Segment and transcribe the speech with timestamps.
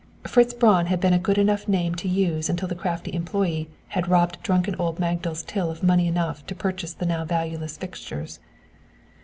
[0.23, 4.07] Fritz Braun had been a good enough name to use until the crafty employee had
[4.07, 8.39] robbed drunken old Magdal's till of money enough to purchase the now valueless fixtures.